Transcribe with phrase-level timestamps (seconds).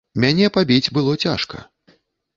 [0.21, 1.57] Мяне пабіць было цяжка.